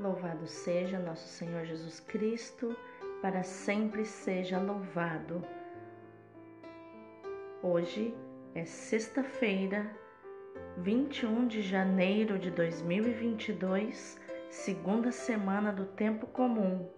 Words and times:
Louvado 0.00 0.46
seja 0.46 0.98
nosso 0.98 1.28
Senhor 1.28 1.66
Jesus 1.66 2.00
Cristo, 2.00 2.74
para 3.20 3.42
sempre 3.42 4.06
seja 4.06 4.58
louvado. 4.58 5.44
Hoje 7.62 8.14
é 8.54 8.64
sexta-feira, 8.64 9.86
21 10.78 11.46
de 11.46 11.60
janeiro 11.60 12.38
de 12.38 12.50
2022, 12.50 14.18
segunda 14.48 15.12
semana 15.12 15.70
do 15.70 15.84
tempo 15.84 16.26
comum. 16.26 16.90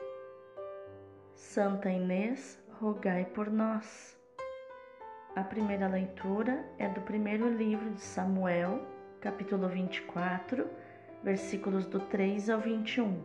Santa 1.34 1.90
Inês, 1.90 2.62
rogai 2.80 3.24
por 3.24 3.50
nós. 3.50 4.16
A 5.34 5.42
primeira 5.42 5.88
leitura 5.88 6.64
é 6.78 6.88
do 6.88 7.00
primeiro 7.00 7.48
livro 7.48 7.90
de 7.90 8.00
Samuel, 8.00 8.86
capítulo 9.20 9.68
24 9.68 10.64
versículos 11.24 11.86
do 11.86 11.98
3 11.98 12.50
ao 12.50 12.60
21. 12.60 13.18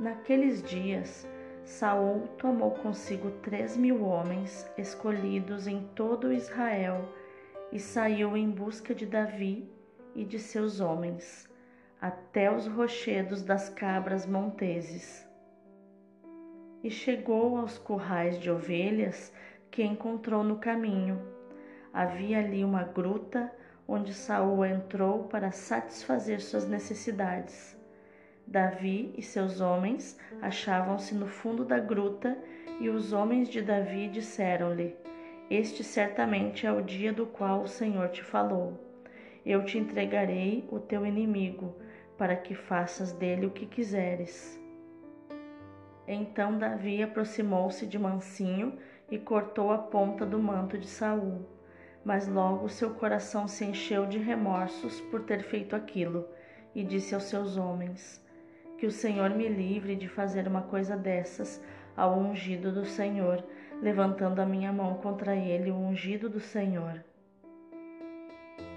Naqueles 0.00 0.60
dias, 0.60 1.26
Saul 1.64 2.26
tomou 2.36 2.72
consigo 2.72 3.30
três 3.42 3.76
mil 3.76 4.02
homens 4.02 4.68
escolhidos 4.76 5.68
em 5.68 5.88
todo 5.94 6.32
Israel 6.32 7.08
e 7.70 7.78
saiu 7.78 8.36
em 8.36 8.50
busca 8.50 8.92
de 8.92 9.06
Davi 9.06 9.70
e 10.16 10.24
de 10.24 10.38
seus 10.40 10.80
homens, 10.80 11.48
até 12.00 12.50
os 12.50 12.66
rochedos 12.66 13.42
das 13.44 13.68
cabras 13.68 14.26
monteses. 14.26 15.28
E 16.82 16.90
chegou 16.90 17.56
aos 17.56 17.78
currais 17.78 18.38
de 18.40 18.50
ovelhas 18.50 19.32
que 19.70 19.84
encontrou 19.84 20.42
no 20.42 20.58
caminho. 20.58 21.20
Havia 21.92 22.38
ali 22.40 22.64
uma 22.64 22.82
gruta 22.82 23.52
onde 23.88 24.12
Saul 24.12 24.66
entrou 24.66 25.24
para 25.24 25.50
satisfazer 25.50 26.42
suas 26.42 26.68
necessidades. 26.68 27.74
Davi 28.46 29.14
e 29.16 29.22
seus 29.22 29.62
homens 29.62 30.18
achavam-se 30.42 31.14
no 31.14 31.26
fundo 31.26 31.64
da 31.64 31.78
gruta, 31.78 32.36
e 32.78 32.90
os 32.90 33.12
homens 33.12 33.48
de 33.48 33.62
Davi 33.62 34.08
disseram-lhe: 34.08 34.94
Este 35.50 35.82
certamente 35.82 36.66
é 36.66 36.72
o 36.72 36.82
dia 36.82 37.12
do 37.12 37.26
qual 37.26 37.62
o 37.62 37.68
Senhor 37.68 38.10
te 38.10 38.22
falou. 38.22 38.78
Eu 39.44 39.64
te 39.64 39.78
entregarei 39.78 40.68
o 40.70 40.78
teu 40.78 41.06
inimigo, 41.06 41.74
para 42.18 42.36
que 42.36 42.54
faças 42.54 43.12
dele 43.12 43.46
o 43.46 43.50
que 43.50 43.64
quiseres. 43.64 44.60
Então 46.06 46.58
Davi 46.58 47.02
aproximou-se 47.02 47.86
de 47.86 47.98
mansinho 47.98 48.78
e 49.10 49.18
cortou 49.18 49.72
a 49.72 49.78
ponta 49.78 50.26
do 50.26 50.38
manto 50.38 50.76
de 50.76 50.86
Saul 50.86 51.57
mas 52.08 52.26
logo 52.26 52.70
seu 52.70 52.94
coração 52.94 53.46
se 53.46 53.66
encheu 53.66 54.06
de 54.06 54.16
remorsos 54.16 54.98
por 55.10 55.24
ter 55.24 55.42
feito 55.42 55.76
aquilo 55.76 56.26
e 56.74 56.82
disse 56.82 57.14
aos 57.14 57.24
seus 57.24 57.58
homens: 57.58 58.24
Que 58.78 58.86
o 58.86 58.90
Senhor 58.90 59.28
me 59.28 59.46
livre 59.46 59.94
de 59.94 60.08
fazer 60.08 60.48
uma 60.48 60.62
coisa 60.62 60.96
dessas 60.96 61.62
ao 61.94 62.18
ungido 62.18 62.72
do 62.72 62.86
Senhor, 62.86 63.44
levantando 63.82 64.40
a 64.40 64.46
minha 64.46 64.72
mão 64.72 64.94
contra 64.94 65.36
ele, 65.36 65.70
o 65.70 65.76
ungido 65.76 66.30
do 66.30 66.40
Senhor. 66.40 67.04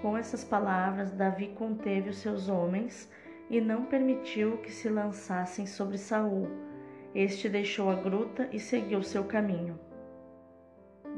Com 0.02 0.14
essas 0.14 0.44
palavras, 0.44 1.10
Davi 1.10 1.54
conteve 1.56 2.10
os 2.10 2.18
seus 2.18 2.50
homens 2.50 3.10
e 3.48 3.62
não 3.62 3.86
permitiu 3.86 4.58
que 4.58 4.70
se 4.70 4.90
lançassem 4.90 5.64
sobre 5.64 5.96
Saul. 5.96 6.50
Este 7.14 7.48
deixou 7.48 7.88
a 7.88 7.94
gruta 7.94 8.46
e 8.52 8.58
seguiu 8.58 9.02
seu 9.02 9.24
caminho. 9.24 9.80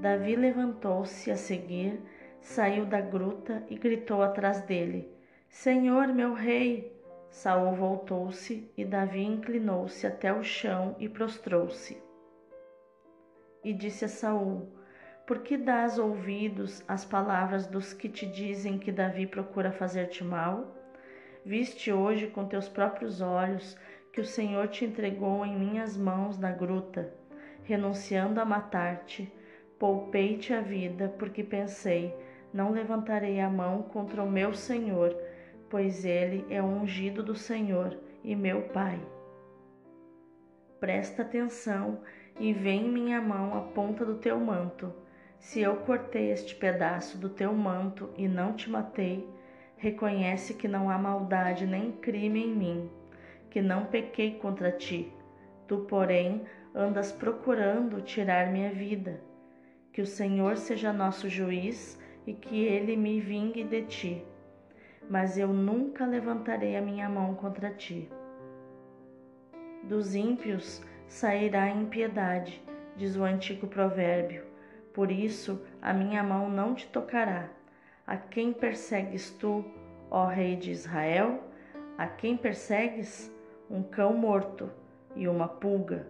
Davi 0.00 0.36
levantou-se 0.36 1.30
a 1.30 1.36
seguir, 1.36 2.00
saiu 2.40 2.84
da 2.84 3.00
gruta 3.00 3.62
e 3.68 3.76
gritou 3.76 4.22
atrás 4.22 4.60
dele: 4.62 5.08
Senhor, 5.48 6.08
meu 6.08 6.34
rei! 6.34 6.92
Saul 7.30 7.74
voltou-se 7.74 8.70
e 8.76 8.84
Davi 8.84 9.24
inclinou-se 9.24 10.06
até 10.06 10.32
o 10.32 10.42
chão 10.44 10.94
e 11.00 11.08
prostrou-se. 11.08 12.00
E 13.64 13.72
disse 13.72 14.04
a 14.04 14.08
Saul: 14.08 14.68
Por 15.26 15.40
que 15.40 15.56
dás 15.56 15.98
ouvidos 15.98 16.84
às 16.86 17.04
palavras 17.04 17.66
dos 17.66 17.92
que 17.92 18.08
te 18.08 18.26
dizem 18.26 18.78
que 18.78 18.92
Davi 18.92 19.26
procura 19.26 19.72
fazer-te 19.72 20.22
mal? 20.22 20.76
Viste 21.44 21.92
hoje 21.92 22.28
com 22.28 22.46
teus 22.46 22.68
próprios 22.68 23.20
olhos 23.20 23.76
que 24.12 24.20
o 24.20 24.24
Senhor 24.24 24.68
te 24.68 24.84
entregou 24.84 25.44
em 25.44 25.58
minhas 25.58 25.96
mãos 25.96 26.38
na 26.38 26.52
gruta, 26.52 27.12
renunciando 27.64 28.40
a 28.40 28.44
matar-te 28.44 29.32
Poupei-te 29.84 30.54
a 30.54 30.62
vida, 30.62 31.14
porque 31.18 31.44
pensei: 31.44 32.16
não 32.54 32.72
levantarei 32.72 33.38
a 33.38 33.50
mão 33.50 33.82
contra 33.82 34.22
o 34.22 34.30
meu 34.30 34.54
Senhor, 34.54 35.14
pois 35.68 36.06
ele 36.06 36.42
é 36.48 36.62
o 36.62 36.64
ungido 36.64 37.22
do 37.22 37.34
Senhor 37.34 37.94
e 38.24 38.34
meu 38.34 38.62
Pai. 38.62 38.98
Presta 40.80 41.20
atenção 41.20 42.00
e 42.40 42.50
vê 42.50 42.70
em 42.70 42.88
minha 42.88 43.20
mão 43.20 43.58
a 43.58 43.60
ponta 43.60 44.06
do 44.06 44.14
teu 44.14 44.40
manto. 44.40 44.90
Se 45.38 45.60
eu 45.60 45.76
cortei 45.76 46.30
este 46.30 46.54
pedaço 46.54 47.18
do 47.18 47.28
teu 47.28 47.52
manto 47.52 48.08
e 48.16 48.26
não 48.26 48.54
te 48.54 48.70
matei, 48.70 49.28
reconhece 49.76 50.54
que 50.54 50.66
não 50.66 50.88
há 50.88 50.96
maldade 50.96 51.66
nem 51.66 51.92
crime 51.92 52.42
em 52.42 52.56
mim, 52.56 52.90
que 53.50 53.60
não 53.60 53.84
pequei 53.84 54.38
contra 54.38 54.72
ti. 54.72 55.12
Tu, 55.68 55.76
porém, 55.80 56.40
andas 56.74 57.12
procurando 57.12 58.00
tirar 58.00 58.50
minha 58.50 58.70
vida. 58.70 59.33
Que 59.94 60.02
o 60.02 60.06
Senhor 60.06 60.56
seja 60.56 60.92
nosso 60.92 61.28
juiz 61.28 61.96
e 62.26 62.32
que 62.32 62.64
ele 62.64 62.96
me 62.96 63.20
vingue 63.20 63.62
de 63.62 63.82
ti. 63.82 64.24
Mas 65.08 65.38
eu 65.38 65.46
nunca 65.46 66.04
levantarei 66.04 66.76
a 66.76 66.82
minha 66.82 67.08
mão 67.08 67.36
contra 67.36 67.70
ti. 67.70 68.10
Dos 69.84 70.16
ímpios 70.16 70.82
sairá 71.06 71.70
impiedade, 71.70 72.60
diz 72.96 73.14
o 73.14 73.22
antigo 73.22 73.68
provérbio. 73.68 74.42
Por 74.92 75.12
isso 75.12 75.64
a 75.80 75.92
minha 75.92 76.24
mão 76.24 76.50
não 76.50 76.74
te 76.74 76.88
tocará. 76.88 77.48
A 78.04 78.16
quem 78.16 78.52
persegues 78.52 79.30
tu, 79.30 79.64
ó 80.10 80.26
Rei 80.26 80.56
de 80.56 80.72
Israel? 80.72 81.40
A 81.96 82.08
quem 82.08 82.36
persegues? 82.36 83.32
Um 83.70 83.80
cão 83.80 84.12
morto 84.12 84.68
e 85.14 85.28
uma 85.28 85.46
pulga. 85.46 86.08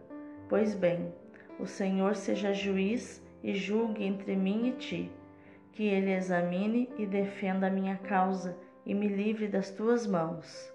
Pois 0.49 0.75
bem, 0.75 1.13
o 1.61 1.67
Senhor 1.67 2.17
seja 2.17 2.55
juiz 2.55 3.23
e 3.45 3.55
julgue 3.55 4.03
entre 4.03 4.35
mim 4.35 4.69
e 4.69 4.73
ti, 4.73 5.13
que 5.73 5.87
ele 5.87 6.11
examine 6.11 6.89
e 6.97 7.05
defenda 7.05 7.67
a 7.67 7.71
minha 7.71 7.99
causa 7.99 8.57
e 8.87 8.95
me 8.95 9.07
livre 9.07 9.47
das 9.47 9.71
tuas 9.71 10.07
mãos. 10.07 10.73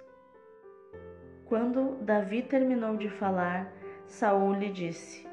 Quando 1.46 1.96
Davi 2.04 2.44
terminou 2.44 2.96
de 2.96 3.10
falar, 3.10 3.74
Saul 4.06 4.54
lhe 4.54 4.70
disse: 4.70 5.26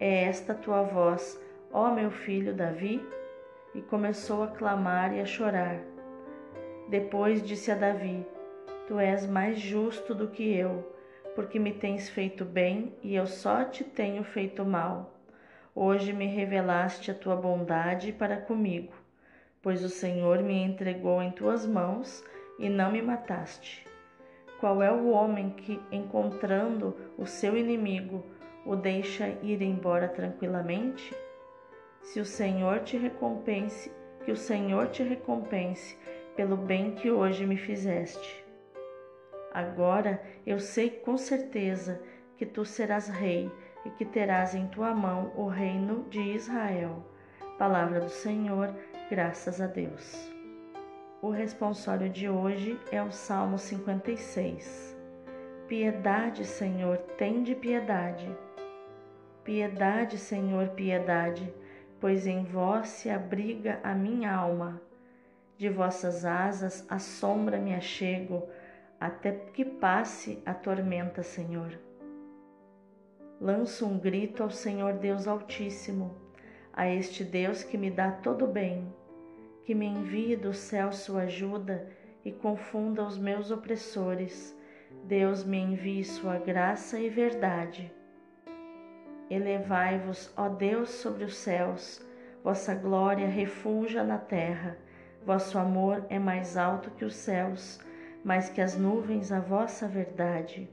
É 0.00 0.24
esta 0.24 0.54
tua 0.54 0.82
voz, 0.82 1.38
ó 1.70 1.92
meu 1.92 2.10
filho 2.10 2.54
Davi? 2.54 3.06
E 3.74 3.82
começou 3.82 4.42
a 4.42 4.48
clamar 4.48 5.14
e 5.14 5.20
a 5.20 5.26
chorar. 5.26 5.78
Depois 6.88 7.46
disse 7.46 7.70
a 7.70 7.74
Davi: 7.74 8.26
Tu 8.86 8.98
és 8.98 9.26
mais 9.26 9.60
justo 9.60 10.14
do 10.14 10.28
que 10.28 10.56
eu, 10.56 10.90
porque 11.34 11.58
me 11.58 11.74
tens 11.74 12.08
feito 12.08 12.46
bem 12.46 12.94
e 13.02 13.14
eu 13.14 13.26
só 13.26 13.62
te 13.64 13.84
tenho 13.84 14.24
feito 14.24 14.64
mal. 14.64 15.17
Hoje 15.80 16.12
me 16.12 16.26
revelaste 16.26 17.12
a 17.12 17.14
tua 17.14 17.36
bondade 17.36 18.12
para 18.12 18.36
comigo, 18.36 18.92
pois 19.62 19.84
o 19.84 19.88
Senhor 19.88 20.42
me 20.42 20.60
entregou 20.60 21.22
em 21.22 21.30
tuas 21.30 21.64
mãos 21.64 22.24
e 22.58 22.68
não 22.68 22.90
me 22.90 23.00
mataste. 23.00 23.86
Qual 24.58 24.82
é 24.82 24.90
o 24.90 25.10
homem 25.10 25.50
que, 25.50 25.80
encontrando 25.92 26.96
o 27.16 27.24
seu 27.26 27.56
inimigo, 27.56 28.26
o 28.66 28.74
deixa 28.74 29.28
ir 29.40 29.62
embora 29.62 30.08
tranquilamente? 30.08 31.14
Se 32.02 32.18
o 32.18 32.24
Senhor 32.24 32.80
te 32.80 32.96
recompense, 32.96 33.88
que 34.24 34.32
o 34.32 34.36
Senhor 34.36 34.88
te 34.88 35.04
recompense 35.04 35.96
pelo 36.34 36.56
bem 36.56 36.90
que 36.96 37.08
hoje 37.08 37.46
me 37.46 37.56
fizeste. 37.56 38.44
Agora 39.54 40.20
eu 40.44 40.58
sei 40.58 40.90
com 40.90 41.16
certeza 41.16 42.02
que 42.36 42.44
tu 42.44 42.64
serás 42.64 43.06
rei 43.06 43.48
e 43.84 43.90
que 43.90 44.04
terás 44.04 44.54
em 44.54 44.66
tua 44.66 44.94
mão 44.94 45.32
o 45.36 45.46
reino 45.46 46.04
de 46.10 46.20
Israel. 46.20 47.04
Palavra 47.58 48.00
do 48.00 48.08
Senhor, 48.08 48.74
graças 49.10 49.60
a 49.60 49.66
Deus. 49.66 50.30
O 51.20 51.30
responsório 51.30 52.08
de 52.08 52.28
hoje 52.28 52.78
é 52.92 53.02
o 53.02 53.10
Salmo 53.10 53.58
56. 53.58 54.96
Piedade, 55.66 56.44
Senhor, 56.44 56.98
tende 57.16 57.54
piedade. 57.54 58.30
Piedade, 59.42 60.18
Senhor, 60.18 60.68
piedade, 60.68 61.52
pois 62.00 62.26
em 62.26 62.44
vós 62.44 62.88
se 62.88 63.10
abriga 63.10 63.80
a 63.82 63.94
minha 63.94 64.32
alma. 64.32 64.80
De 65.56 65.68
vossas 65.68 66.24
asas 66.24 66.86
a 66.88 66.98
sombra 66.98 67.58
me 67.58 67.74
achego, 67.74 68.48
até 69.00 69.32
que 69.32 69.64
passe 69.64 70.40
a 70.46 70.54
tormenta, 70.54 71.22
Senhor 71.22 71.87
lanço 73.40 73.86
um 73.86 73.98
grito 73.98 74.42
ao 74.42 74.50
Senhor 74.50 74.94
Deus 74.94 75.28
Altíssimo, 75.28 76.16
a 76.72 76.88
este 76.88 77.22
Deus 77.22 77.62
que 77.62 77.78
me 77.78 77.90
dá 77.90 78.10
todo 78.10 78.46
bem, 78.46 78.92
que 79.64 79.74
me 79.74 79.86
envie 79.86 80.36
do 80.36 80.52
céu 80.52 80.92
sua 80.92 81.22
ajuda 81.22 81.88
e 82.24 82.32
confunda 82.32 83.02
os 83.02 83.16
meus 83.16 83.50
opressores, 83.50 84.56
Deus 85.04 85.44
me 85.44 85.58
envie 85.58 86.04
sua 86.04 86.38
graça 86.38 86.98
e 86.98 87.08
verdade. 87.08 87.92
Elevai-vos, 89.30 90.32
ó 90.36 90.48
Deus, 90.48 90.90
sobre 90.90 91.24
os 91.24 91.36
céus, 91.36 92.04
vossa 92.42 92.74
glória 92.74 93.28
refulja 93.28 94.02
na 94.02 94.18
terra. 94.18 94.78
Vosso 95.24 95.58
amor 95.58 96.06
é 96.08 96.18
mais 96.18 96.56
alto 96.56 96.90
que 96.92 97.04
os 97.04 97.14
céus, 97.14 97.78
mais 98.24 98.48
que 98.48 98.60
as 98.60 98.76
nuvens 98.76 99.30
a 99.30 99.38
vossa 99.38 99.86
verdade. 99.86 100.68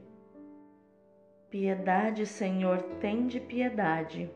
Piedade, 1.48 2.26
Senhor, 2.26 2.82
tende 3.00 3.38
piedade. 3.38 4.28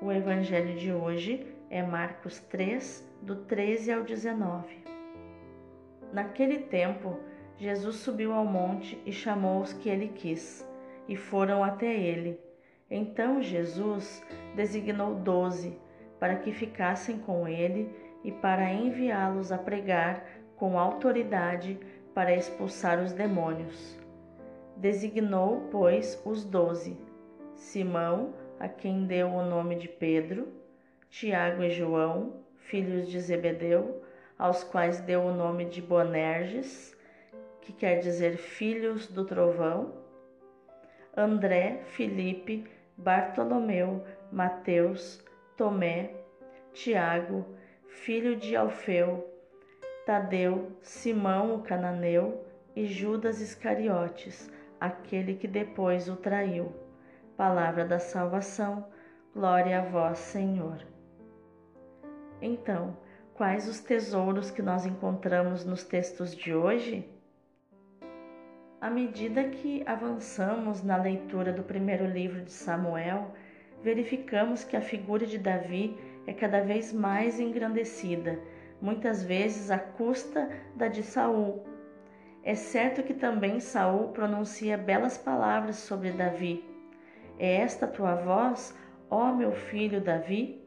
O 0.00 0.10
evangelho 0.10 0.74
de 0.74 0.90
hoje 0.90 1.54
é 1.68 1.82
Marcos 1.82 2.40
3, 2.40 3.06
do 3.20 3.36
13 3.44 3.92
ao 3.92 4.02
19. 4.02 4.78
Naquele 6.14 6.60
tempo, 6.60 7.20
Jesus 7.58 7.96
subiu 7.96 8.32
ao 8.32 8.46
monte 8.46 8.98
e 9.04 9.12
chamou 9.12 9.60
os 9.60 9.74
que 9.74 9.90
ele 9.90 10.08
quis, 10.08 10.66
e 11.06 11.14
foram 11.14 11.62
até 11.62 11.94
ele. 11.94 12.40
Então 12.90 13.42
Jesus 13.42 14.24
designou 14.56 15.14
doze 15.14 15.78
para 16.18 16.36
que 16.36 16.52
ficassem 16.52 17.18
com 17.18 17.46
ele 17.46 17.94
e 18.24 18.32
para 18.32 18.72
enviá-los 18.72 19.52
a 19.52 19.58
pregar 19.58 20.24
com 20.56 20.78
autoridade 20.78 21.78
para 22.14 22.34
expulsar 22.34 22.98
os 22.98 23.12
demônios. 23.12 24.07
Designou, 24.78 25.68
pois, 25.72 26.22
os 26.24 26.44
doze: 26.44 26.96
Simão, 27.56 28.32
a 28.60 28.68
quem 28.68 29.06
deu 29.06 29.26
o 29.26 29.44
nome 29.44 29.74
de 29.74 29.88
Pedro, 29.88 30.46
Tiago 31.10 31.64
e 31.64 31.70
João, 31.70 32.44
filhos 32.58 33.08
de 33.08 33.18
Zebedeu, 33.18 34.04
aos 34.38 34.62
quais 34.62 35.00
deu 35.00 35.22
o 35.22 35.34
nome 35.34 35.64
de 35.64 35.82
Boanerges, 35.82 36.96
que 37.60 37.72
quer 37.72 37.98
dizer 37.98 38.36
filhos 38.36 39.08
do 39.08 39.24
trovão, 39.24 39.94
André, 41.16 41.80
Filipe, 41.86 42.64
Bartolomeu, 42.96 44.04
Mateus, 44.30 45.20
Tomé, 45.56 46.12
Tiago, 46.72 47.44
filho 47.88 48.36
de 48.36 48.54
Alfeu, 48.54 49.28
Tadeu, 50.06 50.70
Simão 50.80 51.56
o 51.56 51.62
cananeu 51.62 52.44
e 52.76 52.86
Judas 52.86 53.40
Iscariotes, 53.40 54.48
aquele 54.80 55.34
que 55.34 55.48
depois 55.48 56.08
o 56.08 56.16
traiu. 56.16 56.72
Palavra 57.36 57.84
da 57.84 57.98
salvação, 57.98 58.86
glória 59.34 59.80
a 59.80 59.84
vós, 59.84 60.18
Senhor. 60.18 60.78
Então, 62.40 62.96
quais 63.34 63.68
os 63.68 63.80
tesouros 63.80 64.50
que 64.50 64.62
nós 64.62 64.86
encontramos 64.86 65.64
nos 65.64 65.84
textos 65.84 66.34
de 66.34 66.54
hoje? 66.54 67.08
À 68.80 68.88
medida 68.88 69.42
que 69.44 69.82
avançamos 69.86 70.82
na 70.82 70.96
leitura 70.96 71.52
do 71.52 71.64
primeiro 71.64 72.06
livro 72.06 72.42
de 72.42 72.52
Samuel, 72.52 73.32
verificamos 73.82 74.62
que 74.62 74.76
a 74.76 74.80
figura 74.80 75.26
de 75.26 75.38
Davi 75.38 75.98
é 76.26 76.32
cada 76.32 76.60
vez 76.60 76.92
mais 76.92 77.40
engrandecida, 77.40 78.38
muitas 78.80 79.24
vezes 79.24 79.70
à 79.70 79.78
custa 79.78 80.48
da 80.76 80.86
de 80.86 81.02
Saul. 81.02 81.64
É 82.42 82.54
certo 82.54 83.02
que 83.02 83.14
também 83.14 83.60
Saul 83.60 84.08
pronuncia 84.08 84.78
belas 84.78 85.18
palavras 85.18 85.76
sobre 85.76 86.12
Davi, 86.12 86.68
é 87.38 87.58
esta 87.58 87.86
tua 87.86 88.16
voz, 88.16 88.76
ó 89.08 89.32
meu 89.32 89.52
filho 89.52 90.00
Davi? 90.00 90.60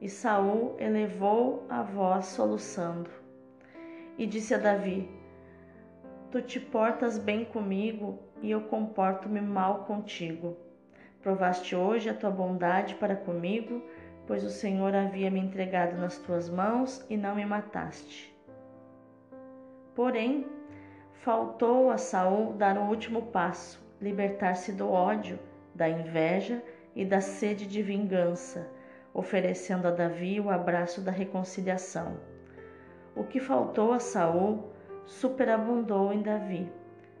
E 0.00 0.08
Saul 0.08 0.74
elevou 0.78 1.64
a 1.68 1.82
voz 1.82 2.26
soluçando. 2.26 3.08
E 4.18 4.26
disse 4.26 4.52
a 4.54 4.58
Davi: 4.58 5.08
Tu 6.32 6.42
te 6.42 6.58
portas 6.58 7.16
bem 7.16 7.44
comigo 7.44 8.18
e 8.42 8.50
eu 8.50 8.62
comporto-me 8.62 9.40
mal 9.40 9.84
contigo. 9.84 10.56
Provaste 11.22 11.76
hoje 11.76 12.10
a 12.10 12.14
tua 12.14 12.30
bondade 12.30 12.96
para 12.96 13.14
comigo, 13.14 13.80
pois 14.26 14.42
o 14.42 14.50
Senhor 14.50 14.94
havia 14.96 15.30
me 15.30 15.38
entregado 15.38 15.96
nas 15.96 16.18
tuas 16.18 16.50
mãos 16.50 17.06
e 17.08 17.16
não 17.16 17.36
me 17.36 17.46
mataste. 17.46 18.34
Porém, 19.94 20.44
faltou 21.24 21.90
a 21.90 21.96
Saul 21.96 22.52
dar 22.52 22.76
o 22.76 22.82
último 22.82 23.22
passo, 23.22 23.82
libertar-se 23.98 24.70
do 24.72 24.90
ódio 24.90 25.38
da 25.74 25.88
inveja 25.88 26.62
e 26.94 27.02
da 27.02 27.18
sede 27.18 27.66
de 27.66 27.80
vingança, 27.80 28.70
oferecendo 29.14 29.88
a 29.88 29.90
Davi 29.90 30.38
o 30.38 30.50
abraço 30.50 31.00
da 31.00 31.10
reconciliação. 31.10 32.18
O 33.16 33.24
que 33.24 33.40
faltou 33.40 33.94
a 33.94 33.98
Saul 33.98 34.70
superabundou 35.06 36.12
em 36.12 36.20
Davi. 36.20 36.70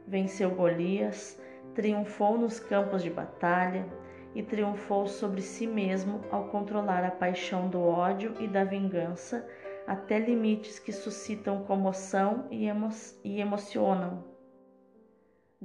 Venceu 0.06 0.50
Golias, 0.50 1.40
triunfou 1.74 2.36
nos 2.36 2.60
campos 2.60 3.02
de 3.02 3.08
batalha 3.08 3.86
e 4.34 4.42
triunfou 4.42 5.06
sobre 5.06 5.40
si 5.40 5.66
mesmo 5.66 6.20
ao 6.30 6.48
controlar 6.48 7.04
a 7.04 7.10
paixão 7.10 7.70
do 7.70 7.82
ódio 7.82 8.34
e 8.38 8.46
da 8.46 8.64
vingança 8.64 9.48
até 9.86 10.18
limites 10.18 10.78
que 10.78 10.92
suscitam 10.92 11.64
comoção 11.64 12.46
e, 12.50 12.66
emo 12.66 12.88
e 13.22 13.40
emocionam 13.40 14.34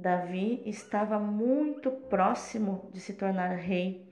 Davi 0.00 0.62
estava 0.64 1.18
muito 1.18 1.90
próximo 1.90 2.88
de 2.90 3.00
se 3.00 3.12
tornar 3.12 3.50
rei 3.56 4.08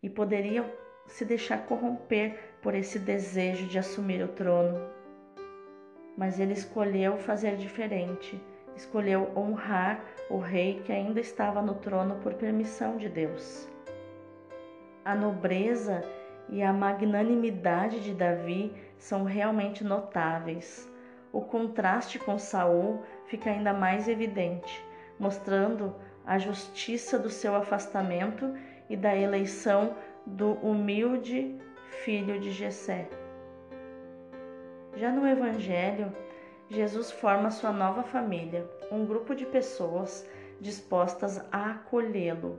e 0.00 0.08
poderia 0.08 0.64
se 1.08 1.24
deixar 1.24 1.66
corromper 1.66 2.38
por 2.62 2.72
esse 2.72 3.00
desejo 3.00 3.66
de 3.66 3.80
assumir 3.80 4.22
o 4.22 4.28
trono. 4.28 4.78
Mas 6.16 6.38
ele 6.38 6.52
escolheu 6.52 7.16
fazer 7.18 7.56
diferente, 7.56 8.40
escolheu 8.76 9.32
honrar 9.36 10.04
o 10.30 10.38
rei 10.38 10.80
que 10.84 10.92
ainda 10.92 11.18
estava 11.18 11.60
no 11.60 11.74
trono 11.74 12.20
por 12.22 12.34
permissão 12.34 12.96
de 12.96 13.08
Deus. 13.08 13.68
A 15.04 15.16
nobreza 15.16 16.00
e 16.48 16.62
a 16.62 16.72
magnanimidade 16.72 18.00
de 18.00 18.14
Davi 18.14 18.72
são 18.98 19.24
realmente 19.24 19.82
notáveis. 19.84 20.90
O 21.32 21.40
contraste 21.40 22.18
com 22.18 22.38
Saul 22.38 23.02
fica 23.26 23.50
ainda 23.50 23.72
mais 23.72 24.08
evidente 24.08 24.84
mostrando 25.22 25.94
a 26.26 26.36
justiça 26.36 27.16
do 27.16 27.30
seu 27.30 27.54
afastamento 27.54 28.52
e 28.90 28.96
da 28.96 29.14
eleição 29.16 29.94
do 30.26 30.54
humilde 30.54 31.56
filho 32.04 32.40
de 32.40 32.50
Jessé. 32.50 33.08
Já 34.96 35.10
no 35.12 35.26
evangelho, 35.26 36.12
Jesus 36.68 37.12
forma 37.12 37.50
sua 37.50 37.72
nova 37.72 38.02
família, 38.02 38.68
um 38.90 39.06
grupo 39.06 39.34
de 39.34 39.46
pessoas 39.46 40.28
dispostas 40.60 41.38
a 41.52 41.70
acolhê-lo, 41.70 42.58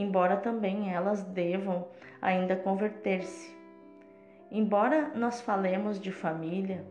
embora 0.00 0.36
também 0.36 0.92
elas 0.92 1.22
devam 1.22 1.88
ainda 2.20 2.54
converter-se. 2.54 3.56
Embora 4.50 5.10
nós 5.14 5.40
falemos 5.40 5.98
de 5.98 6.12
família 6.12 6.84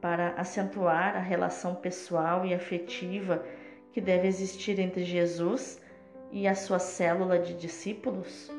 para 0.00 0.34
acentuar 0.34 1.16
a 1.16 1.20
relação 1.20 1.74
pessoal 1.74 2.44
e 2.44 2.54
afetiva 2.54 3.44
que 3.92 4.00
deve 4.00 4.28
existir 4.28 4.78
entre 4.78 5.04
Jesus 5.04 5.82
e 6.30 6.46
a 6.46 6.54
sua 6.54 6.78
célula 6.78 7.38
de 7.38 7.54
discípulos, 7.54 8.50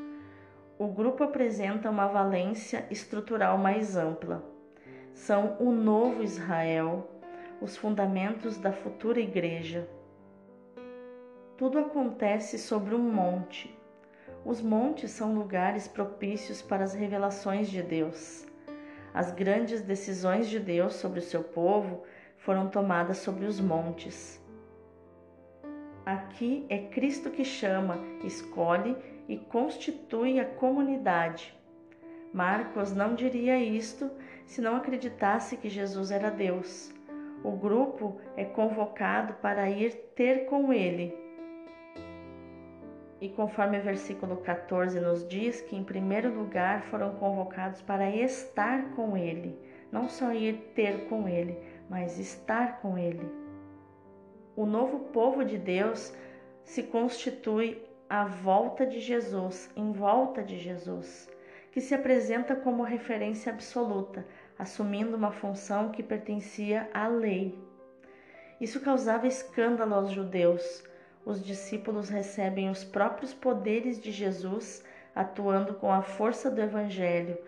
o 0.78 0.88
grupo 0.88 1.22
apresenta 1.24 1.88
uma 1.88 2.08
valência 2.08 2.86
estrutural 2.90 3.56
mais 3.56 3.96
ampla. 3.96 4.44
São 5.14 5.56
o 5.60 5.70
novo 5.70 6.22
Israel, 6.22 7.08
os 7.60 7.76
fundamentos 7.76 8.58
da 8.58 8.72
futura 8.72 9.20
igreja. 9.20 9.88
Tudo 11.56 11.78
acontece 11.78 12.58
sobre 12.58 12.94
um 12.94 12.98
monte. 12.98 13.81
Os 14.44 14.60
montes 14.60 15.12
são 15.12 15.34
lugares 15.34 15.86
propícios 15.86 16.60
para 16.60 16.82
as 16.82 16.94
revelações 16.94 17.70
de 17.70 17.80
Deus. 17.80 18.44
As 19.14 19.30
grandes 19.30 19.82
decisões 19.82 20.48
de 20.48 20.58
Deus 20.58 20.94
sobre 20.94 21.20
o 21.20 21.22
seu 21.22 21.44
povo 21.44 22.02
foram 22.38 22.68
tomadas 22.68 23.18
sobre 23.18 23.44
os 23.44 23.60
montes. 23.60 24.42
Aqui 26.04 26.66
é 26.68 26.78
Cristo 26.78 27.30
que 27.30 27.44
chama, 27.44 27.98
escolhe 28.24 28.96
e 29.28 29.36
constitui 29.36 30.40
a 30.40 30.44
comunidade. 30.44 31.56
Marcos 32.32 32.92
não 32.92 33.14
diria 33.14 33.60
isto 33.60 34.10
se 34.44 34.60
não 34.60 34.74
acreditasse 34.74 35.56
que 35.56 35.68
Jesus 35.68 36.10
era 36.10 36.30
Deus. 36.30 36.92
O 37.44 37.52
grupo 37.52 38.20
é 38.36 38.44
convocado 38.44 39.34
para 39.34 39.70
ir 39.70 39.92
ter 40.16 40.46
com 40.46 40.72
ele. 40.72 41.21
E 43.22 43.30
conforme 43.30 43.78
o 43.78 43.82
versículo 43.82 44.36
14 44.36 45.00
nos 45.00 45.26
diz 45.26 45.62
que, 45.62 45.74
em 45.74 45.82
primeiro 45.82 46.34
lugar, 46.34 46.82
foram 46.90 47.14
convocados 47.14 47.80
para 47.80 48.10
estar 48.14 48.90
com 48.96 49.16
ele, 49.16 49.58
não 49.90 50.08
só 50.08 50.32
ir 50.32 50.72
ter 50.74 51.08
com 51.08 51.26
ele, 51.26 51.56
mas 51.88 52.18
estar 52.18 52.82
com 52.82 52.98
ele 52.98 53.42
o 54.54 54.66
novo 54.66 55.00
povo 55.12 55.44
de 55.44 55.56
Deus 55.56 56.12
se 56.62 56.82
constitui 56.82 57.82
à 58.08 58.24
volta 58.24 58.84
de 58.84 59.00
Jesus, 59.00 59.70
em 59.74 59.92
volta 59.92 60.42
de 60.42 60.58
Jesus, 60.58 61.28
que 61.70 61.80
se 61.80 61.94
apresenta 61.94 62.54
como 62.54 62.82
referência 62.82 63.50
absoluta, 63.50 64.26
assumindo 64.58 65.16
uma 65.16 65.32
função 65.32 65.90
que 65.90 66.02
pertencia 66.02 66.88
à 66.92 67.08
lei. 67.08 67.58
Isso 68.60 68.78
causava 68.80 69.26
escândalo 69.26 69.94
aos 69.94 70.10
judeus. 70.10 70.84
Os 71.24 71.44
discípulos 71.44 72.08
recebem 72.08 72.68
os 72.68 72.82
próprios 72.82 73.32
poderes 73.32 74.00
de 74.00 74.10
Jesus 74.10 74.84
atuando 75.14 75.74
com 75.74 75.90
a 75.92 76.02
força 76.02 76.50
do 76.50 76.60
Evangelho. 76.60 77.38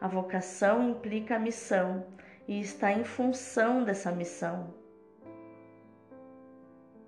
A 0.00 0.08
vocação 0.08 0.90
implica 0.90 1.36
a 1.36 1.38
missão 1.38 2.06
e 2.46 2.60
está 2.60 2.92
em 2.92 3.04
função 3.04 3.84
dessa 3.84 4.10
missão. 4.10 4.72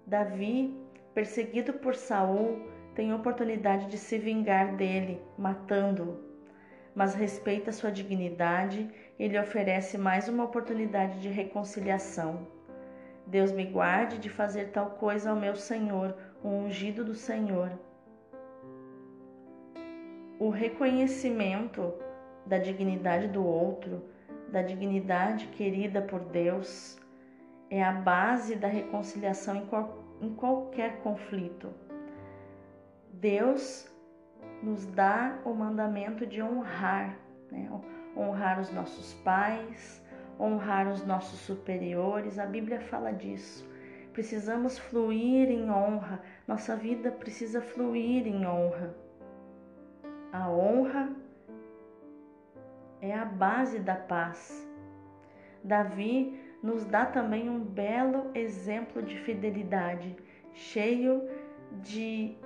Davi, 0.06 0.76
perseguido 1.14 1.74
por 1.74 1.94
Saul, 1.94 2.68
tem 2.94 3.14
oportunidade 3.14 3.86
de 3.86 3.96
se 3.96 4.18
vingar 4.18 4.76
dele, 4.76 5.22
matando-o. 5.38 6.28
Mas 6.94 7.14
respeita 7.14 7.70
sua 7.70 7.90
dignidade 7.90 8.90
e 9.18 9.28
lhe 9.28 9.38
oferece 9.38 9.96
mais 9.96 10.28
uma 10.28 10.44
oportunidade 10.44 11.20
de 11.20 11.28
reconciliação. 11.28 12.59
Deus 13.30 13.52
me 13.52 13.64
guarde 13.64 14.18
de 14.18 14.28
fazer 14.28 14.72
tal 14.72 14.90
coisa 14.90 15.30
ao 15.30 15.36
meu 15.36 15.54
Senhor, 15.54 16.16
o 16.42 16.48
ungido 16.48 17.04
do 17.04 17.14
Senhor. 17.14 17.70
O 20.36 20.50
reconhecimento 20.50 21.94
da 22.44 22.58
dignidade 22.58 23.28
do 23.28 23.44
outro, 23.44 24.02
da 24.50 24.62
dignidade 24.62 25.46
querida 25.46 26.02
por 26.02 26.18
Deus, 26.20 26.98
é 27.70 27.80
a 27.80 27.92
base 27.92 28.56
da 28.56 28.66
reconciliação 28.66 29.54
em, 29.54 29.66
qual, 29.66 30.02
em 30.20 30.34
qualquer 30.34 31.00
conflito. 31.02 31.72
Deus 33.12 33.88
nos 34.60 34.86
dá 34.86 35.38
o 35.44 35.54
mandamento 35.54 36.26
de 36.26 36.42
honrar, 36.42 37.16
né? 37.48 37.70
honrar 38.16 38.58
os 38.58 38.72
nossos 38.72 39.14
pais, 39.22 40.04
honrar 40.40 40.88
os 40.88 41.04
nossos 41.04 41.40
superiores. 41.40 42.38
A 42.38 42.46
Bíblia 42.46 42.80
fala 42.80 43.12
disso. 43.12 43.68
Precisamos 44.12 44.78
fluir 44.78 45.50
em 45.50 45.70
honra, 45.70 46.20
nossa 46.46 46.74
vida 46.74 47.12
precisa 47.12 47.60
fluir 47.60 48.26
em 48.26 48.44
honra. 48.44 48.94
A 50.32 50.50
honra 50.50 51.10
é 53.00 53.14
a 53.14 53.24
base 53.24 53.78
da 53.78 53.94
paz. 53.94 54.68
Davi 55.62 56.40
nos 56.62 56.84
dá 56.84 57.06
também 57.06 57.48
um 57.48 57.60
belo 57.60 58.30
exemplo 58.34 59.02
de 59.02 59.16
fidelidade, 59.18 60.16
cheio 60.52 61.28
de 61.80 62.36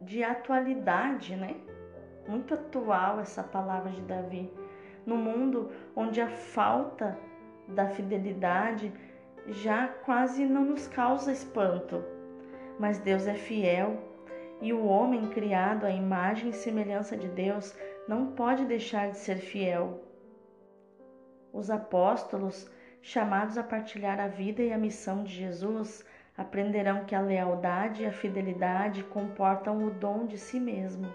de 0.00 0.24
atualidade, 0.24 1.36
né? 1.36 1.56
Muito 2.26 2.54
atual 2.54 3.20
essa 3.20 3.42
palavra 3.42 3.90
de 3.90 4.00
Davi. 4.02 4.50
No 5.06 5.16
mundo 5.16 5.70
onde 5.96 6.20
a 6.20 6.28
falta 6.28 7.18
da 7.68 7.88
fidelidade 7.88 8.92
já 9.48 9.88
quase 9.88 10.44
não 10.44 10.64
nos 10.64 10.86
causa 10.86 11.32
espanto, 11.32 12.04
mas 12.78 12.98
Deus 12.98 13.26
é 13.26 13.34
fiel 13.34 14.10
e 14.60 14.72
o 14.72 14.84
homem 14.84 15.28
criado 15.28 15.86
à 15.86 15.90
imagem 15.90 16.50
e 16.50 16.54
semelhança 16.54 17.16
de 17.16 17.28
Deus 17.28 17.76
não 18.06 18.32
pode 18.32 18.64
deixar 18.66 19.10
de 19.10 19.16
ser 19.16 19.36
fiel. 19.36 20.04
Os 21.52 21.70
apóstolos, 21.70 22.70
chamados 23.02 23.56
a 23.56 23.62
partilhar 23.62 24.20
a 24.20 24.28
vida 24.28 24.62
e 24.62 24.72
a 24.72 24.78
missão 24.78 25.24
de 25.24 25.32
Jesus, 25.32 26.04
aprenderão 26.36 27.04
que 27.04 27.14
a 27.14 27.20
lealdade 27.20 28.02
e 28.02 28.06
a 28.06 28.12
fidelidade 28.12 29.02
comportam 29.04 29.84
o 29.84 29.90
dom 29.90 30.26
de 30.26 30.38
si 30.38 30.60
mesmo. 30.60 31.06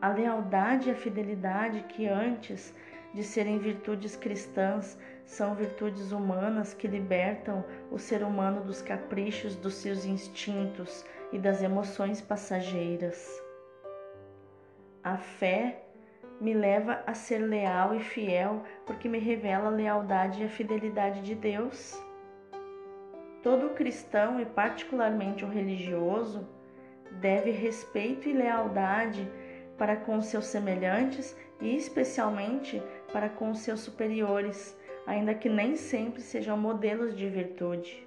A 0.00 0.08
lealdade 0.08 0.88
e 0.88 0.92
a 0.92 0.96
fidelidade, 0.96 1.82
que 1.88 2.06
antes 2.06 2.74
de 3.16 3.24
serem 3.24 3.58
virtudes 3.58 4.14
cristãs, 4.14 4.98
são 5.24 5.54
virtudes 5.54 6.12
humanas 6.12 6.74
que 6.74 6.86
libertam 6.86 7.64
o 7.90 7.98
ser 7.98 8.22
humano 8.22 8.62
dos 8.62 8.82
caprichos 8.82 9.56
dos 9.56 9.72
seus 9.72 10.04
instintos 10.04 11.02
e 11.32 11.38
das 11.38 11.62
emoções 11.62 12.20
passageiras. 12.20 13.42
A 15.02 15.16
fé 15.16 15.80
me 16.38 16.52
leva 16.52 17.02
a 17.06 17.14
ser 17.14 17.38
leal 17.38 17.94
e 17.94 18.00
fiel 18.00 18.62
porque 18.84 19.08
me 19.08 19.18
revela 19.18 19.68
a 19.68 19.70
lealdade 19.70 20.42
e 20.42 20.44
a 20.44 20.50
fidelidade 20.50 21.22
de 21.22 21.34
Deus. 21.34 21.98
Todo 23.42 23.70
cristão, 23.70 24.38
e 24.38 24.44
particularmente 24.44 25.42
o 25.42 25.48
religioso, 25.48 26.46
deve 27.12 27.50
respeito 27.50 28.28
e 28.28 28.34
lealdade 28.34 29.26
para 29.78 29.96
com 29.96 30.20
seus 30.20 30.46
semelhantes 30.46 31.34
e 31.60 31.76
especialmente 31.76 32.82
para 33.12 33.28
com 33.28 33.54
seus 33.54 33.80
superiores, 33.80 34.76
ainda 35.06 35.34
que 35.34 35.48
nem 35.48 35.76
sempre 35.76 36.20
sejam 36.20 36.56
modelos 36.56 37.16
de 37.16 37.28
virtude. 37.28 38.06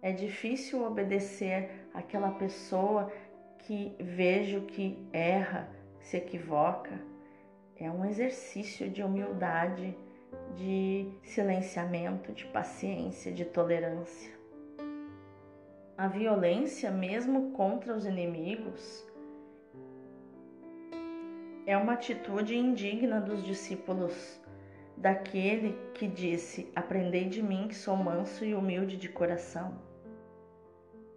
É 0.00 0.12
difícil 0.12 0.84
obedecer 0.84 1.70
aquela 1.92 2.30
pessoa 2.30 3.12
que 3.58 3.94
vejo 3.98 4.62
que 4.62 4.98
erra, 5.12 5.68
se 6.00 6.16
equivoca. 6.16 7.00
É 7.76 7.90
um 7.90 8.04
exercício 8.04 8.88
de 8.88 9.02
humildade 9.02 9.96
de 10.56 11.08
silenciamento, 11.22 12.32
de 12.32 12.44
paciência, 12.46 13.32
de 13.32 13.44
tolerância. 13.44 14.32
A 15.96 16.06
violência, 16.06 16.90
mesmo 16.90 17.50
contra 17.52 17.94
os 17.94 18.06
inimigos, 18.06 19.04
é 21.68 21.76
uma 21.76 21.92
atitude 21.92 22.56
indigna 22.56 23.20
dos 23.20 23.44
discípulos 23.44 24.40
daquele 24.96 25.78
que 25.92 26.08
disse: 26.08 26.72
Aprendei 26.74 27.28
de 27.28 27.42
mim, 27.42 27.68
que 27.68 27.74
sou 27.74 27.94
manso 27.94 28.42
e 28.42 28.54
humilde 28.54 28.96
de 28.96 29.06
coração. 29.06 29.78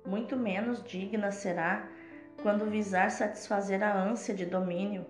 Muito 0.06 0.36
menos 0.36 0.84
digna 0.84 1.32
será 1.32 1.88
quando 2.42 2.70
visar 2.70 3.10
satisfazer 3.12 3.82
a 3.82 3.98
ânsia 3.98 4.36
de 4.36 4.46
domínio, 4.46 5.06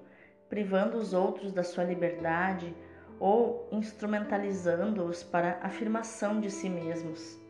privando 0.48 0.96
os 0.96 1.12
outros 1.12 1.52
da 1.52 1.64
sua 1.64 1.86
liberdade 1.86 2.76
ou 3.20 3.68
instrumentalizando-os 3.72 5.24
para 5.24 5.58
afirmação 5.64 6.40
de 6.40 6.52
si 6.52 6.70
mesmos. 6.70 7.42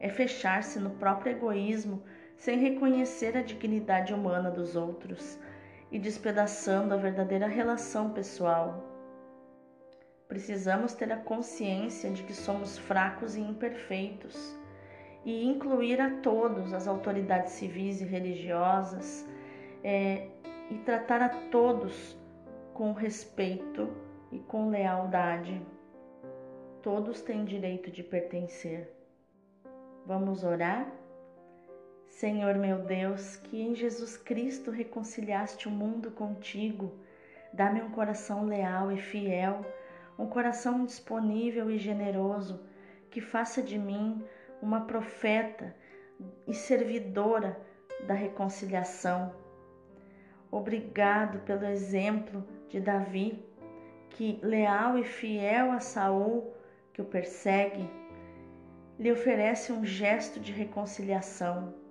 É 0.00 0.08
fechar-se 0.08 0.80
no 0.80 0.90
próprio 0.90 1.30
egoísmo 1.30 2.02
sem 2.36 2.58
reconhecer 2.58 3.36
a 3.36 3.42
dignidade 3.42 4.12
humana 4.12 4.50
dos 4.50 4.74
outros 4.74 5.38
e 5.92 5.98
despedaçando 5.98 6.94
a 6.94 6.96
verdadeira 6.96 7.46
relação 7.46 8.10
pessoal. 8.10 8.82
Precisamos 10.26 10.94
ter 10.94 11.12
a 11.12 11.18
consciência 11.18 12.10
de 12.10 12.22
que 12.22 12.32
somos 12.32 12.78
fracos 12.78 13.36
e 13.36 13.40
imperfeitos 13.40 14.58
e 15.24 15.44
incluir 15.44 16.00
a 16.00 16.10
todos, 16.22 16.72
as 16.72 16.88
autoridades 16.88 17.52
civis 17.52 18.00
e 18.00 18.04
religiosas, 18.04 19.28
é, 19.84 20.28
e 20.70 20.78
tratar 20.78 21.20
a 21.20 21.28
todos 21.50 22.16
com 22.72 22.92
respeito 22.92 23.90
e 24.32 24.38
com 24.38 24.70
lealdade. 24.70 25.60
Todos 26.82 27.20
têm 27.20 27.44
direito 27.44 27.90
de 27.90 28.02
pertencer. 28.02 28.90
Vamos 30.06 30.42
orar? 30.42 30.90
Senhor 32.12 32.56
meu 32.56 32.78
Deus, 32.78 33.36
que 33.36 33.60
em 33.60 33.74
Jesus 33.74 34.18
Cristo 34.18 34.70
reconciliaste 34.70 35.66
o 35.66 35.70
mundo 35.70 36.10
contigo, 36.10 36.92
dá-me 37.52 37.80
um 37.80 37.90
coração 37.90 38.44
leal 38.44 38.92
e 38.92 38.98
fiel, 38.98 39.64
um 40.18 40.26
coração 40.26 40.84
disponível 40.84 41.70
e 41.70 41.78
generoso, 41.78 42.60
que 43.10 43.20
faça 43.20 43.62
de 43.62 43.78
mim 43.78 44.22
uma 44.60 44.82
profeta 44.82 45.74
e 46.46 46.52
servidora 46.52 47.58
da 48.06 48.14
reconciliação. 48.14 49.34
Obrigado 50.50 51.40
pelo 51.40 51.64
exemplo 51.64 52.46
de 52.68 52.78
Davi, 52.78 53.42
que, 54.10 54.38
leal 54.42 54.98
e 54.98 55.02
fiel 55.02 55.72
a 55.72 55.80
Saul, 55.80 56.52
que 56.92 57.00
o 57.00 57.06
persegue, 57.06 57.88
lhe 58.98 59.10
oferece 59.10 59.72
um 59.72 59.84
gesto 59.84 60.38
de 60.38 60.52
reconciliação. 60.52 61.81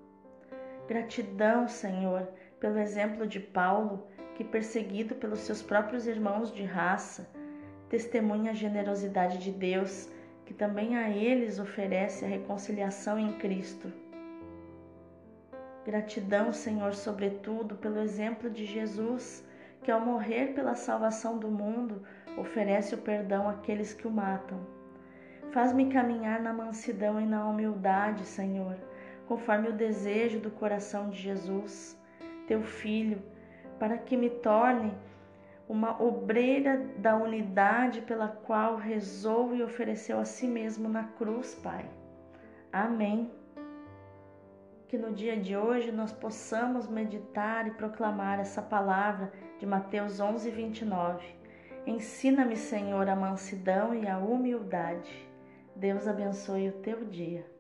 Gratidão, 0.92 1.70
Senhor, 1.70 2.28
pelo 2.60 2.78
exemplo 2.78 3.26
de 3.26 3.40
Paulo, 3.40 4.10
que, 4.36 4.44
perseguido 4.44 5.16
pelos 5.16 5.40
seus 5.40 5.62
próprios 5.62 6.06
irmãos 6.06 6.52
de 6.52 6.66
raça, 6.66 7.30
testemunha 7.88 8.52
a 8.52 8.54
generosidade 8.54 9.38
de 9.38 9.54
Deus, 9.54 10.10
que 10.46 10.54
também 10.54 10.98
a 10.98 11.10
eles 11.10 11.60
oferece 11.60 12.26
a 12.26 12.28
reconciliação 12.28 13.18
em 13.18 13.32
Cristo. 13.38 13.90
Gratidão, 15.86 16.52
Senhor, 16.52 16.94
sobretudo 16.94 17.78
pelo 17.78 18.02
exemplo 18.02 18.50
de 18.50 18.66
Jesus, 18.66 19.48
que 19.84 19.92
ao 19.92 20.02
morrer 20.02 20.48
pela 20.48 20.76
salvação 20.76 21.38
do 21.38 21.50
mundo, 21.50 22.04
oferece 22.38 22.96
o 22.96 22.98
perdão 22.98 23.48
àqueles 23.48 23.94
que 23.94 24.10
o 24.10 24.12
matam. 24.12 24.60
Faz-me 25.54 25.90
caminhar 25.90 26.42
na 26.42 26.52
mansidão 26.52 27.18
e 27.18 27.26
na 27.26 27.48
humildade, 27.48 28.26
Senhor, 28.26 28.76
conforme 29.32 29.70
o 29.70 29.74
desejo 29.74 30.42
do 30.42 30.52
coração 30.52 31.10
de 31.10 31.18
Jesus, 31.18 31.98
teu 32.48 32.62
filho, 32.64 33.24
para 33.80 33.98
que 33.98 34.18
me 34.18 34.30
torne 34.30 34.94
uma 35.70 36.04
obreira 36.04 36.86
da 36.98 37.16
unidade 37.16 38.02
pela 38.02 38.28
qual 38.28 38.76
rezou 38.76 39.56
e 39.56 39.64
ofereceu 39.64 40.20
a 40.20 40.26
si 40.26 40.46
mesmo 40.46 40.90
na 40.90 41.06
cruz, 41.06 41.56
Pai. 41.56 41.90
Amém. 42.74 43.32
Que 44.90 44.98
no 44.98 45.14
dia 45.14 45.38
de 45.38 45.56
hoje 45.56 45.94
nós 45.94 46.12
possamos 46.12 46.90
meditar 46.90 47.66
e 47.68 47.72
proclamar 47.72 48.38
essa 48.38 48.62
palavra 48.62 49.32
de 49.60 49.66
Mateus 49.66 50.20
11, 50.20 50.52
29. 50.52 51.26
Ensina-me, 51.88 52.58
Senhor, 52.58 53.08
a 53.08 53.16
mansidão 53.16 53.96
e 53.96 54.10
a 54.10 54.18
humildade. 54.18 55.26
Deus 55.74 56.06
abençoe 56.06 56.68
o 56.68 56.82
teu 56.82 57.06
dia. 57.06 57.51